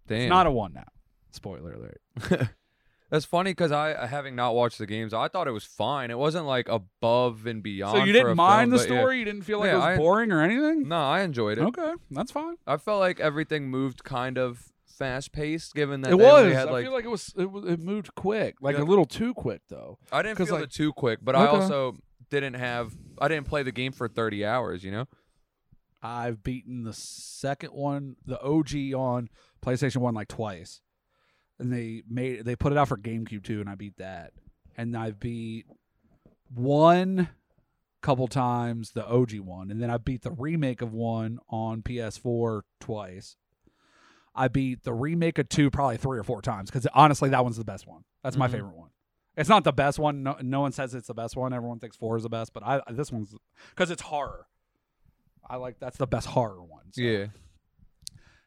[0.09, 0.21] Damn.
[0.23, 0.85] it's not a one now.
[1.31, 2.49] Spoiler alert.
[3.11, 6.11] That's funny because I, having not watched the games, I thought it was fine.
[6.11, 7.93] It wasn't like above and beyond.
[7.99, 9.01] So you for didn't a mind film, the but yeah.
[9.01, 9.19] story?
[9.21, 10.89] You didn't feel like Yeah, it was I- boring or anything?
[10.89, 11.63] No, I enjoyed it.
[11.63, 12.57] Okay, that's fine.
[12.67, 16.55] I felt like everything moved kind of fast paced, given that It they only was.
[16.55, 17.33] had I like feel like it was.
[17.37, 18.83] It, was, it moved quick, like Yeah.
[18.83, 19.99] a little too quick though.
[20.11, 21.57] I didn't 'cause, feel like- it too quick, but I Okay.
[21.63, 21.97] also
[22.41, 24.85] didn't have I didn't play the game for thirty hours.
[24.85, 25.05] You know.
[26.03, 29.31] I've beaten the second one, the OG on
[29.65, 30.83] PlayStation One like twice,
[31.59, 34.33] and they made they put it out for GameCube too, and I beat that.
[34.77, 35.65] And I beat
[36.53, 37.29] one
[38.03, 42.61] couple times the OG one, and then I beat the remake of one on PS4
[42.81, 43.37] twice.
[44.35, 47.57] I beat the remake of two probably three or four times because honestly, that one's
[47.57, 48.05] the best one.
[48.23, 48.53] That's my Mhm.
[48.53, 48.91] favorite one.
[49.37, 50.23] It's not the best one.
[50.23, 51.53] No, no one says it's the best one.
[51.53, 53.35] Everyone thinks four is the best, but I this one's
[53.71, 54.47] because it's horror.
[55.49, 56.85] I like that's the best horror one.
[56.93, 57.03] so.
[57.03, 57.27] Yeah.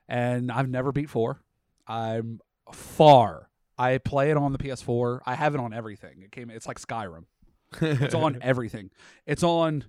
[0.07, 1.41] And I've never beat four.
[1.85, 2.39] I'm
[2.71, 3.49] far.
[3.77, 5.19] I play it on the PS4.
[5.25, 6.21] I have it on everything.
[6.23, 6.49] It came.
[6.49, 7.25] It's like Skyrim.
[7.81, 8.89] It's on everything.
[9.25, 9.83] It's on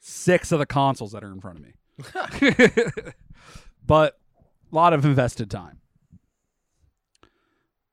[0.00, 2.92] six of the consoles that are in front of me.
[3.86, 4.18] but
[4.70, 5.81] a lot of invested time.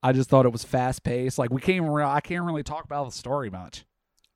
[0.02, 1.38] I just thought it was fast paced.
[1.38, 1.86] Like we can't.
[1.90, 3.86] Re- I can't really talk about the story much.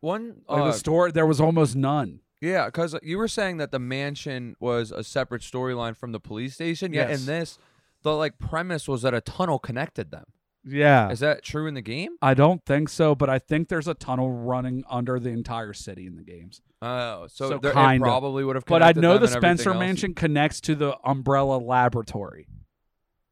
[0.02, 0.42] One.
[0.50, 2.20] Like uh, the story, there was almost none.
[2.42, 6.54] Yeah, because you were saying that the mansion was a separate storyline from the police
[6.56, 6.92] station.
[6.94, 7.22] Yeah, Yes.
[7.22, 7.58] in this,
[8.02, 10.26] the like premise was that a tunnel connected them.
[10.66, 12.12] Yeah, Is that true in the game?
[12.22, 16.06] I don't think so, but I think there's a tunnel running under the entire city
[16.06, 16.62] in the games.
[16.82, 18.00] Oh, so, So there, it kinda.
[18.06, 18.64] probably would have.
[18.66, 19.74] But I know the Spencer.
[19.74, 22.48] Mansion connects to the Umbrella Laboratory.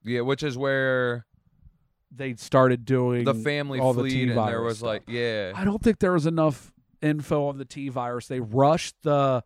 [0.03, 1.25] Yeah, which is where
[2.13, 4.87] They started doing the family all the fleed, and there was stuff.
[4.87, 6.71] like, yeah, I don't think there was enough
[7.01, 8.27] info on the T virus.
[8.27, 9.43] They rushed the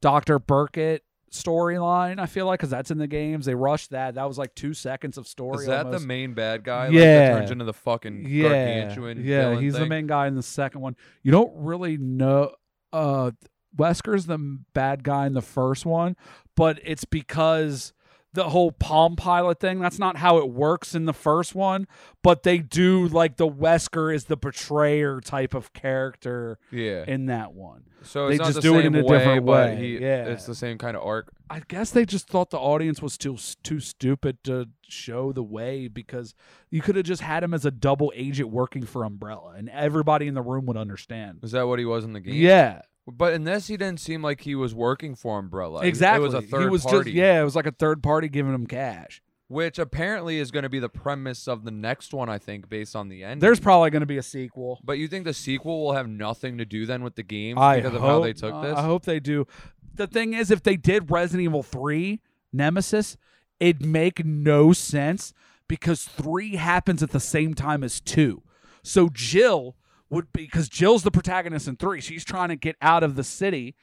[0.00, 0.38] Dr.
[0.38, 1.00] Birkin
[1.32, 2.20] storyline.
[2.20, 3.46] I feel like because that's in the games.
[3.46, 4.14] They rushed that.
[4.14, 5.64] That was like two seconds of story.
[5.64, 6.02] Is that almost.
[6.02, 6.86] the main bad guy?
[6.86, 7.30] Like, Yeah.
[7.32, 10.96] that turns into the fucking yeah, yeah, he's the main guy in the second one.
[11.22, 12.52] You don't really know.
[12.92, 13.32] Uh,
[13.76, 14.38] Wesker's the
[14.72, 16.16] bad guy in the first one,
[16.54, 17.92] but it's because
[18.34, 19.78] the whole Palm Pilot thing.
[19.78, 21.86] That's not how it works in the first one,
[22.22, 27.04] but they do like the Wesker is the betrayer type of character Yeah.
[27.08, 27.84] in that one.
[28.02, 29.76] So they it's not just the do it in a way, different way.
[29.76, 30.26] He, Yeah.
[30.26, 31.32] It's the same kind of arc.
[31.48, 35.88] I guess they just thought the audience was too too stupid to show the way
[35.88, 36.34] because
[36.70, 40.26] you could have just had him as a double agent working for Umbrella, and everybody
[40.26, 41.38] in the room would understand.
[41.42, 42.34] Is that what he was in the game?
[42.34, 45.84] Yeah, But in this, he didn't seem like he was working for Umbrella.
[45.84, 46.24] Exactly.
[46.24, 47.10] It was a third he was party.
[47.10, 49.22] just yeah, it was like a third party giving him cash.
[49.48, 52.96] Which apparently is going to be the premise of the next one, I think, based
[52.96, 53.42] on the end.
[53.42, 54.80] There's probably going to be a sequel.
[54.82, 57.76] But you think the sequel will have nothing to do then with the game I
[57.76, 58.78] because hope, of how they took uh, this?
[58.78, 59.46] I hope they do.
[59.94, 62.20] The thing is, if they did Resident Evil Three
[62.54, 63.18] Nemesis,
[63.60, 65.34] it'd make no sense
[65.68, 68.42] because three happens at the same time as two.
[68.82, 69.76] So Jill
[70.10, 72.00] would be because Jill's the protagonist in three.
[72.00, 73.74] She's trying to get out of the city,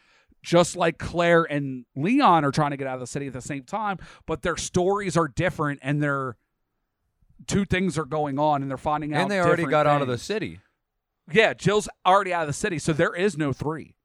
[0.44, 3.42] just like Claire and Leon are trying to get out of the city at the
[3.42, 3.98] same time.
[4.26, 6.38] But their stories are different, and they're
[7.48, 9.24] two things are going on, and they're finding out.
[9.24, 10.60] and they already got out of the city.
[11.32, 13.96] Yeah, Jill's already out of the city, so there is no three.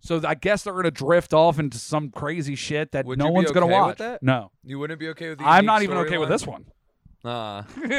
[0.00, 3.50] So I guess they're gonna drift off into some crazy shit that Would no ones
[3.50, 3.98] gonna okay with watch.
[3.98, 4.22] that?
[4.22, 6.66] No, You wouldn't be okay with the I'm not even okay with this one.
[7.24, 7.64] Nah.
[7.82, 7.90] Uh.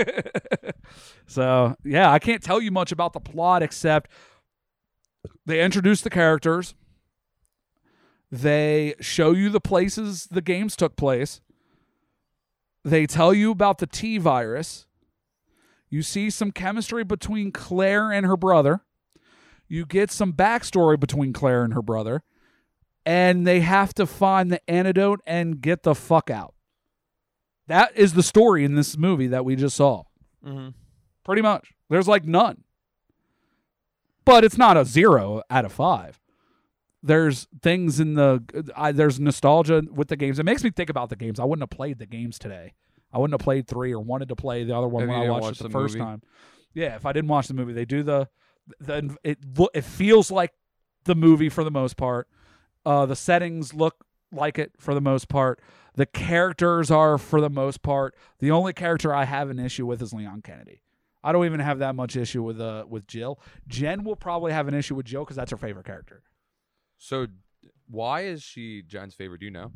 [1.28, 4.10] so yeah, I can't tell you much about the plot except
[5.46, 6.76] they introduce the characters.
[8.32, 11.42] They show you the places the games took place.
[12.84, 14.86] They tell you about the T virus.
[15.90, 18.82] You see some chemistry between Claire and her brother.
[19.68, 22.24] You get some backstory between Claire and her brother.
[23.06, 26.55] And they have to find the antidote and get the fuck out.
[27.67, 30.04] That is the story in this movie that we just saw.
[30.43, 30.69] hmm
[31.23, 31.71] Pretty much.
[31.89, 32.63] There's like none.
[34.25, 36.19] But it's not a zero out of five.
[37.04, 38.43] There's things in the
[38.75, 40.39] I, there's nostalgia with the games.
[40.39, 41.39] It makes me think about the games.
[41.39, 42.73] I wouldn't have played the games today.
[43.13, 45.30] I wouldn't have played three or wanted to play the other one If when I
[45.30, 46.06] watched watch it the, the first movie.
[46.06, 46.21] time.
[46.73, 48.28] Yeah, if I didn't watch the movie, they do the
[48.80, 49.38] the it
[49.75, 50.51] it feels like
[51.06, 52.28] the movie for the most part.
[52.86, 55.60] Uh, the settings look like it for the most part.
[55.95, 58.15] The characters are for the most part.
[58.39, 60.81] The only character I have an issue with is Leon Kennedy.
[61.23, 63.39] I don't even have that much issue with uh with Jill.
[63.67, 66.21] Jen will probably have an issue with Jill because that's her favorite character.
[66.97, 67.27] So,
[67.88, 69.39] why is she Jen's favorite?
[69.39, 69.71] Do you know?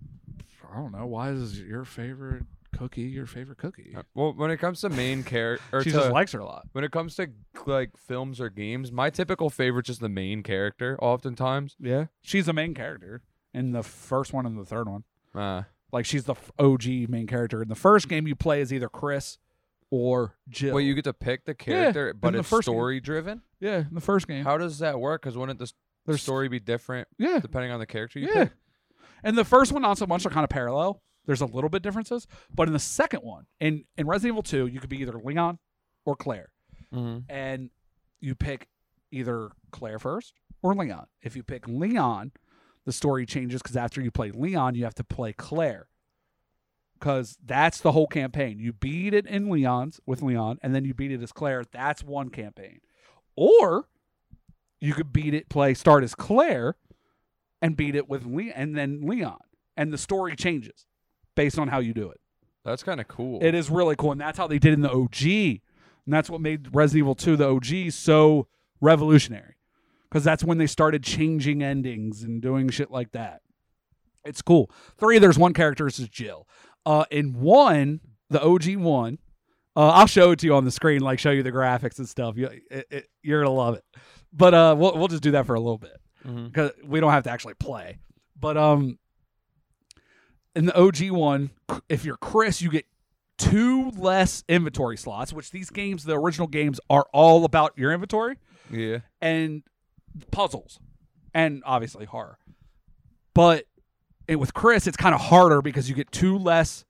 [0.72, 2.44] I don't know why is your favorite
[2.78, 3.94] cookie your favorite cookie.
[3.98, 6.68] Uh, Well, when it comes to main character, She to, just likes her a lot.
[6.74, 7.28] when it comes to
[7.66, 10.96] like films or games, my typical favorite is the main character.
[11.02, 15.04] Oftentimes, Yeah, she's the main character in the first one and the third one.
[15.34, 17.62] uh, Like she's the OG main character.
[17.62, 19.38] In the first game, you play as either Chris
[19.92, 20.76] or Jill.
[20.76, 22.76] well, you get to pick the character, but in the it's first game.
[22.76, 23.42] story driven.
[23.60, 24.44] yeah, in the first game.
[24.44, 25.22] How does that work?
[25.24, 25.74] Because wouldn't the s-
[26.06, 28.44] There's- story be different yeah, depending on the character you yeah.
[28.46, 28.54] pick?
[29.24, 30.24] And the first one, not so much.
[30.24, 31.02] They're kind of parallel.
[31.26, 34.68] There's a little bit differences, but in the second one, in in Resident Evil Two,
[34.68, 35.58] you could be either Leon
[36.06, 36.50] or Claire,
[36.94, 37.32] Mm-hmm.
[37.32, 37.70] and
[38.20, 38.68] you pick
[39.12, 41.08] either Claire first or Leon.
[41.22, 42.32] If you pick Leon,
[42.86, 45.88] the story changes because after you play Leon, you have to play Claire.
[47.00, 48.60] Because that's the whole campaign.
[48.60, 51.64] You beat it in Leon's with Leon, and then you beat it as Claire.
[51.72, 52.82] That's one campaign.
[53.38, 53.88] Or
[54.82, 56.76] you could beat it, play, start as Claire,
[57.62, 59.40] and beat it with Leon, and then Leon,
[59.78, 60.86] and the story changes
[61.36, 62.20] based on how you do it.
[62.66, 63.40] That's kind of cool.
[63.42, 66.42] It is really cool, and that's how they did in the OG, and that's what
[66.42, 68.48] made Resident Evil 2 the OG so
[68.82, 69.56] revolutionary,
[70.10, 73.42] because that's when they started changing endings and doing shit like that.
[74.26, 74.70] It's cool.
[74.98, 76.48] Three, there's one character, this is Jill.
[76.86, 79.20] Uh, in one, the OG one,
[79.76, 82.10] uh, I'll show it to you on the screen, like show you the graphics and
[82.10, 82.36] stuff.
[82.38, 83.84] You, it, it, you're gonna love it.
[84.34, 87.24] But uh, we'll we'll just do that for a little bit because we don't have
[87.24, 87.98] to actually play.
[88.40, 88.98] But um,
[90.56, 91.52] in the OG one,
[91.88, 92.86] if you're Chris, you get
[93.38, 98.36] two less inventory slots, which these games, the original games, are all about your inventory
[98.70, 99.00] Yeah.
[99.22, 99.64] and
[100.32, 100.80] puzzles,
[101.34, 102.38] and obviously horror.
[103.34, 103.66] But
[104.28, 106.86] it, with Chris, it's kind of harder because you get two less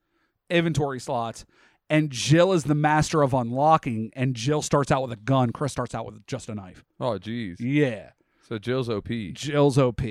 [0.49, 1.45] inventory slots.
[1.91, 5.49] And Jill is the master of unlocking, and Jill starts out with a gun.
[5.51, 6.84] Chris starts out with just a knife.
[6.99, 7.55] Oh, jeez.
[7.60, 8.12] Yeah.
[8.47, 9.08] So Jill's OP.
[9.34, 10.01] Jill's OP.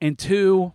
[0.00, 0.72] And two,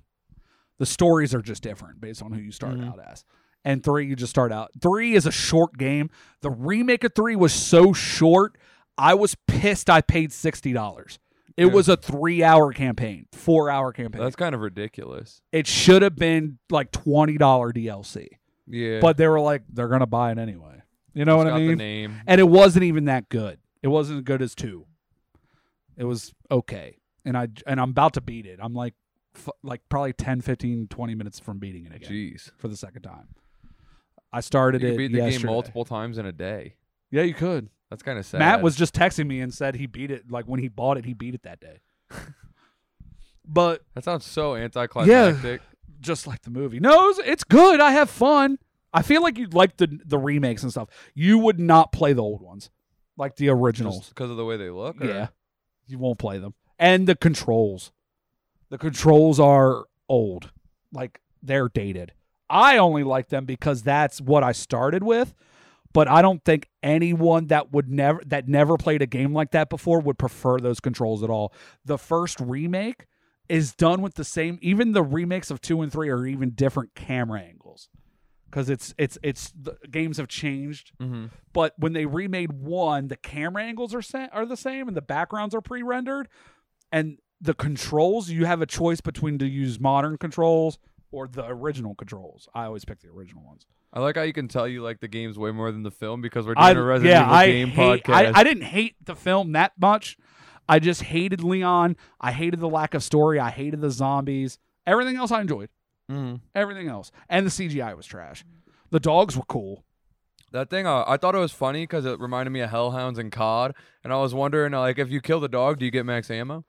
[0.77, 2.87] the stories are just different based on who you start Mhm.
[2.87, 3.25] out as.
[3.65, 4.71] And three, you just start out.
[4.79, 6.09] Three is a short game.
[6.41, 8.57] The remake of three was so short,
[8.97, 11.19] I was pissed I paid $60.
[11.55, 11.71] It Yeah.
[11.73, 14.21] was a three hour campaign, four hour campaign.
[14.21, 15.41] That's kind of ridiculous.
[15.51, 18.27] it should have been like twenty dollar DLC,
[18.67, 18.99] Yeah.
[18.99, 20.81] but they were like, they're gonna buy it anyway.
[21.15, 21.77] You know It's what I mean?
[21.79, 22.21] name.
[22.27, 23.59] And it wasn't even that good.
[23.81, 24.85] It wasn't as good as two.
[25.95, 28.59] It was okay, and I and I'm about to beat it.
[28.61, 28.93] I'm like,
[29.35, 32.51] f- like probably 10, 15, 20 minutes from beating it again Jeez.
[32.57, 33.29] for the second time.
[34.31, 35.37] I started You it could beat the yesterday.
[35.43, 36.75] game multiple times in a day.
[37.09, 37.69] Yeah, you could.
[37.89, 38.39] That's kind of sad.
[38.39, 40.29] Matt was just texting me and said he beat it.
[40.29, 41.79] Like when he bought it, he beat it that day.
[43.45, 45.43] but That sounds so anticlimactic.
[45.43, 45.57] Yeah,
[46.01, 46.79] just like the movie.
[46.79, 47.79] No, it's, it's good.
[47.79, 48.57] I have fun.
[48.93, 50.89] I feel like you'd like the the remakes and stuff.
[51.13, 52.69] You would not play the old ones,
[53.17, 54.09] like the originals.
[54.09, 55.01] Because of the way they look.
[55.01, 55.27] or- Yeah,
[55.87, 56.53] you won't play them.
[56.79, 57.91] And the controls,
[58.69, 60.51] the controls are old,
[60.91, 62.13] like they're dated.
[62.49, 65.33] I only like them because that's what I started with.
[65.93, 69.69] But I don't think anyone that would never that never played a game like that
[69.69, 71.53] before would prefer those controls at all.
[71.85, 73.05] The first remake
[73.49, 74.59] is done with the same.
[74.61, 77.89] Even the remakes of two and three are even different camera angles
[78.49, 81.31] because it's it's it's the games have changed Mhm.
[81.53, 85.01] but when they remade one, the camera angles are sa- are the same and the
[85.01, 86.27] backgrounds are pre-rendered,
[86.91, 90.77] and the controls you have a choice between to use modern controls
[91.11, 92.49] or the original controls.
[92.53, 93.65] I always pick the original ones.
[93.93, 96.21] I like how you can tell you like the games way more than the film
[96.21, 98.13] because we're doing I a Resident yeah, Evil I game hate, podcast.
[98.13, 100.17] I, I didn't hate the film that much.
[100.69, 101.95] I just hated Leon.
[102.19, 103.39] I hated the lack of story.
[103.39, 104.59] I hated the zombies.
[104.85, 105.69] Everything else I enjoyed.
[106.11, 106.41] Mhm.
[106.55, 108.45] Everything else, and the CGI was trash.
[108.91, 109.83] The dogs were cool.
[110.53, 113.29] That thing, uh, I thought it was funny because it reminded me of Hellhounds and
[113.31, 113.73] COD,
[114.03, 116.31] and I was wondering, uh, like, if you kill the dog, do you get max
[116.31, 116.63] ammo?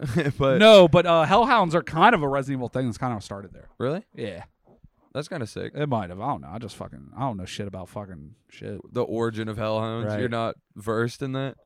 [0.38, 3.22] but no, but uh, Hellhounds are kind of a Resident Evil thing that's kind of
[3.22, 3.68] started there.
[3.78, 4.44] really, Yeah.
[5.12, 5.72] That's kind of sick.
[5.74, 6.20] It might have.
[6.20, 6.50] I don't know.
[6.52, 7.10] I just fucking.
[7.16, 8.80] I don't know shit about fucking shit.
[8.92, 10.06] The origin of Hellhounds.
[10.06, 10.20] Right.
[10.20, 11.56] You're not versed in that.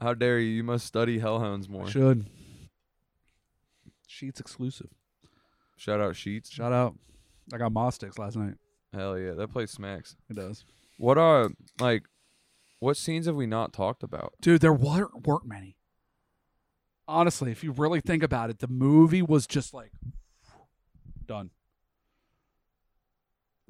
[0.00, 0.48] How dare you?
[0.48, 1.86] You must study Hellhounds more.
[1.86, 2.28] Should.
[4.08, 4.88] Sheetz exclusive.
[5.76, 6.50] Shout out Sheetz.
[6.50, 6.96] Shout out.
[7.52, 8.54] I got Moss sticks last night.
[8.92, 10.16] Hell yeah, that place smacks.
[10.28, 10.64] It does.
[10.98, 12.02] What are like,
[12.80, 14.34] what scenes have we not talked about?
[14.40, 15.76] Dude, there weren't, weren't many.
[17.06, 19.92] Honestly, if you really think about it, the movie was just like
[21.24, 21.50] done.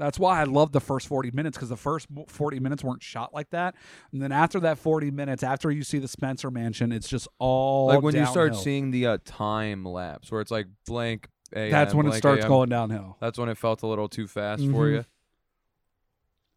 [0.00, 3.34] That's why I love the first 40 minutes because the first 40 minutes weren't shot
[3.34, 3.74] like that.
[4.12, 7.88] And then after that 40 minutes, after you see the Spencer mansion, it's just all
[7.88, 11.28] like when you start seeing the uh, time lapse where it's like blank.
[11.54, 12.48] AM, That's when it starts AM.
[12.48, 13.16] going downhill.
[13.20, 14.92] That's when it felt a little too fast for Mhm.
[14.92, 15.04] you.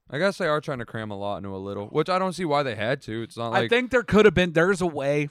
[0.09, 2.33] I guess they are trying to cram a lot into a little, which I don't
[2.33, 3.23] see why they had to.
[3.23, 4.53] It's not like I think there could have been.
[4.53, 5.29] There's a way.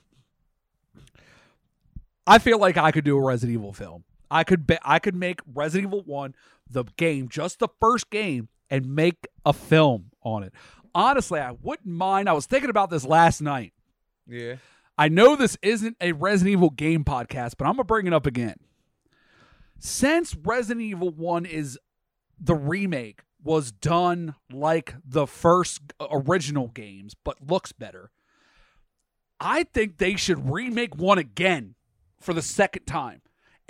[2.27, 4.05] I feel like I could do a Resident Evil film.
[4.33, 6.35] I could be, I could make Resident Evil One,
[6.69, 10.55] the game, just the first game, and make a film on it.
[10.95, 12.31] Honestly, I wouldn't mind.
[12.31, 13.75] I was thinking about this last night.
[14.27, 14.57] yeah.
[14.99, 18.27] I know this isn't a Resident Evil game podcast, but I'm gonna bring it up
[18.27, 18.57] again.
[19.79, 21.79] Since Resident Evil 1 is
[22.39, 28.11] the remake was done like the first original games, but looks better,
[29.41, 31.75] I think they should remake one again
[32.21, 33.22] for the second time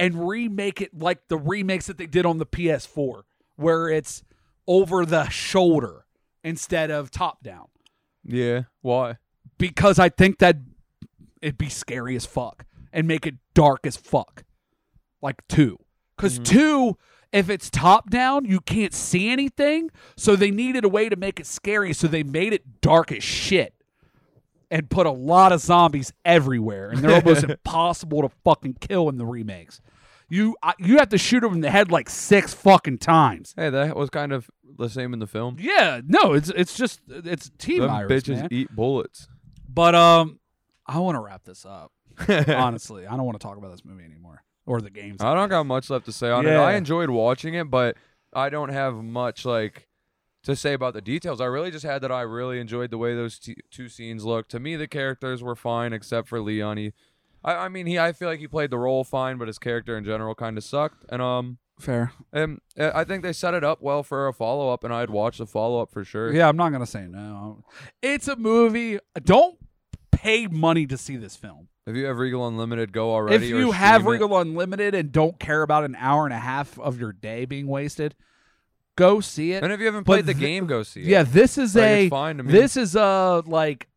[0.02, 3.22] and remake it like the remakes that they did on the PS4,
[3.56, 4.22] where it's
[4.66, 6.04] over the shoulder
[6.44, 7.66] instead of top down
[8.24, 8.62] Yeah.
[8.80, 9.16] Why?
[9.62, 10.56] because I think that
[11.40, 14.42] it'd be scary as fuck and make it dark as fuck.
[15.20, 15.78] Like two.
[16.16, 16.52] Because mm-hmm.
[16.52, 16.98] two,
[17.32, 19.90] if it's top down, you can't see anything.
[20.16, 21.92] So they needed a way to make it scary.
[21.92, 23.72] So they made it dark as shit
[24.68, 26.90] and put a lot of zombies everywhere.
[26.90, 29.80] And they're almost impossible to fucking kill in the remakes.
[30.32, 33.52] You you have to shoot him in the head like six fucking times.
[33.54, 35.56] Hey, that was kind of the same in the film.
[35.58, 38.48] Yeah, no, it's it's just it's T Them virus, bitches man.
[38.50, 39.28] eat bullets.
[39.68, 40.40] But um,
[40.86, 41.92] I want to wrap this up.
[42.28, 43.06] honestly.
[43.06, 45.20] I don't want to talk about this movie anymore or the games.
[45.20, 46.52] I don't got much left to say on it.
[46.52, 47.96] I enjoyed watching it, but
[48.32, 49.88] I don't have much like
[50.44, 51.40] to say about the details.
[51.40, 54.50] I really just had that I really enjoyed the way those t- two scenes looked.
[54.52, 56.78] To me, the characters were fine except for Leon.
[56.78, 56.92] He,
[57.44, 57.98] I, I mean, he.
[57.98, 60.64] I feel like he played the role fine, but his character in general kind of
[60.64, 61.04] sucked.
[61.08, 62.12] And um, Fair.
[62.32, 65.10] and uh, I think they set it up well for a follow up, and I'd
[65.10, 66.32] watch the follow up for sure.
[66.32, 67.64] Yeah, I'm not gonna say no.
[68.02, 68.98] It's a movie.
[69.24, 69.58] Don't
[70.12, 71.68] pay money to see this film.
[71.84, 73.46] If you have Regal Unlimited, go already.
[73.48, 74.20] if or you have stream it.
[74.20, 77.66] Regal Unlimited and don't care about an hour and a half of your day being
[77.66, 78.14] wasted,
[78.94, 79.64] go see it.
[79.64, 81.06] and if you haven't But played the thi- game, go see it.
[81.06, 82.52] yeah, this is Like, a it's fine to me.
[82.52, 83.88] this is a like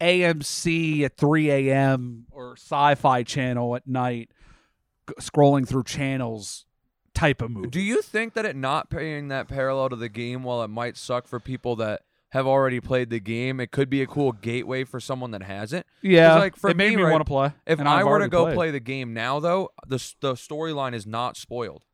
[0.00, 2.26] AMC at 3 a.m.
[2.30, 4.30] or Sci-Fi Channel at night,
[5.08, 6.64] g- scrolling through channels
[7.14, 7.68] type of movie.
[7.68, 10.96] Do you think that it not paying that parallel to the game, while it might
[10.96, 13.60] suck for people that have already played the game.
[13.60, 15.86] It could be a cool gateway for someone that hasn't.
[16.02, 17.52] Yeah, like, for it made me, me right, want to play.
[17.66, 18.54] If I I've were to go played.
[18.54, 21.84] play the game now, though, the the storyline is not spoiled.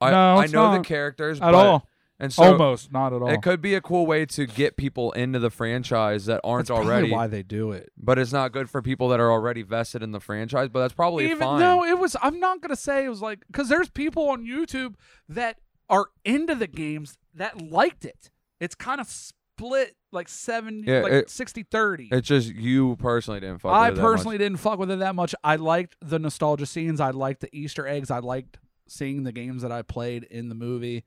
[0.00, 1.88] I No, I know the characters at but- all,
[2.22, 3.28] and so almost not at all.
[3.28, 6.78] it could be a cool way to get people into the franchise that aren't That's
[6.78, 7.10] already.
[7.10, 7.92] why they do it.
[7.98, 10.68] But it's not good for people that are already vested in the franchise.
[10.70, 11.60] But that's probably Even fine.
[11.60, 14.94] though it was, I'm not gonna say it was like because there's people on YouTube
[15.28, 15.58] that
[15.90, 18.30] are into the games that liked it.
[18.60, 22.08] It's kind of split like 70, Yeah, like it- 60 30.
[22.12, 24.12] It's just you personally didn't fuck I with it that much.
[24.12, 25.34] personally didn't fuck with it that much.
[25.42, 27.00] I liked the nostalgia scenes.
[27.00, 28.10] I liked the Easter eggs.
[28.10, 31.04] I liked seeing the games that I played in the movie.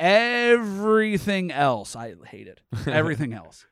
[0.00, 2.60] Everything else I hated.
[2.86, 3.66] Everything else.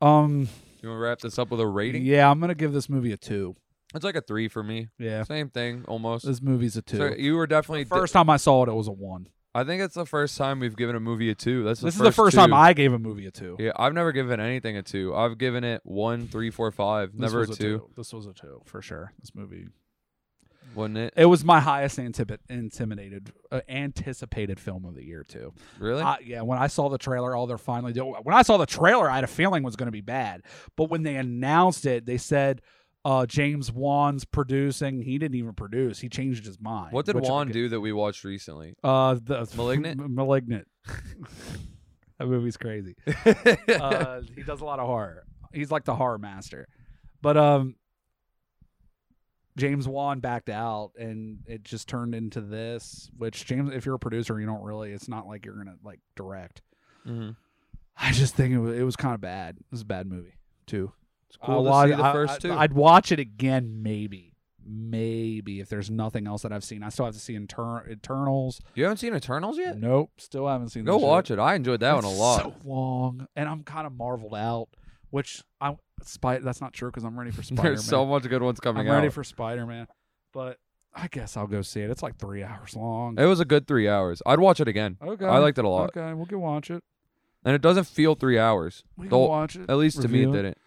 [0.00, 0.48] Um
[0.82, 2.04] You want to wrap this up with a rating?
[2.04, 3.54] yeah, I'm gonna give this movie a two.
[3.94, 4.88] It's like a three for me.
[4.98, 5.22] Yeah.
[5.22, 6.26] Same thing, almost.
[6.26, 6.96] This movie's a two.
[6.96, 9.28] So you were definitely di- First time I saw it, it was a one.
[9.54, 11.64] I think it's the first time we've given a movie a two.
[11.64, 12.40] That's the this is the first two.
[12.40, 13.56] time I gave a movie a two.
[13.58, 15.14] Yeah, I've never given anything a two.
[15.14, 17.12] I've given it one, three, four, five.
[17.12, 19.12] This Never was a two, This was a two for sure.
[19.20, 19.68] This movie.
[20.76, 21.14] Wasn't it?
[21.16, 25.52] It was my highest antip- intimidated, uh, anticipated film of the year too.
[25.78, 26.04] Really?
[26.24, 28.14] Yeah, when I saw the trailer, all they're finally doing.
[28.22, 30.42] When I saw the trailer, I had a feeling it was going to be bad.
[30.76, 32.60] But when they announced it, they said
[33.06, 35.00] uh, James Wan's producing.
[35.00, 35.98] He didn't even produce.
[35.98, 36.92] He changed his mind.
[36.92, 38.74] what did which I Wan get- do that we watched recently?
[38.84, 40.00] Uh, the Malignant?
[40.10, 40.68] Malignant.
[42.18, 42.94] that movie's crazy.
[43.06, 45.24] Uh, he does a lot of horror.
[45.52, 46.68] He's like the horror master.
[47.22, 47.76] But um,
[49.56, 53.10] James Wan backed out, and it just turned into this.
[53.16, 54.92] Which James, if you're a producer, you don't really.
[54.92, 56.62] It's not like you're gonna like direct.
[57.04, 57.30] hmm
[57.98, 59.56] I just think it was, it was kind of bad.
[59.56, 60.34] It was a bad movie
[60.66, 60.92] too.
[61.28, 62.52] It's cool I'll to watch- see the first I- two.
[62.52, 64.34] I'd watch it again, maybe,
[64.64, 66.82] maybe if there's nothing else that I've seen.
[66.82, 68.60] I still have to see Inter- Eternals.
[68.74, 69.78] you haven't seen Eternals yet?
[69.78, 70.84] Nope, still haven't seen.
[70.84, 71.38] Go watch shit.
[71.38, 71.42] it.
[71.42, 72.40] I enjoyed that one a lot.
[72.42, 74.68] So long, and I'm kind of marveled out.
[75.10, 76.38] Which I Spy.
[76.38, 77.72] That's not true because I'm ready for Spider Man.
[77.72, 79.86] There's so much good ones coming I'm ready for Spider Man,
[80.32, 80.58] but
[80.94, 81.90] I guess I'll go see it.
[81.90, 83.18] It's like three hours long.
[83.18, 84.22] it was a good three hours.
[84.26, 84.96] I'd watch it again.
[85.02, 86.82] okay, I liked it a lot, Okay, we can watch it.
[87.44, 88.84] and it doesn't feel three hours.
[88.96, 89.68] We The- can watch it.
[89.70, 90.58] At least to me, it Review didn't.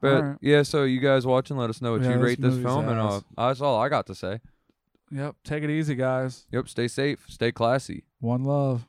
[0.00, 0.38] But Alright.
[0.42, 2.64] yeah, so you guys watching, let us know what Yeah, you this rate this movie's
[2.66, 3.24] film, and uh, ass.
[3.36, 4.40] that's all I got to say.
[5.10, 5.36] Yep.
[5.44, 6.46] Take it easy, guys.
[6.52, 8.04] Yep, stay safe, stay classy.
[8.20, 8.86] One love.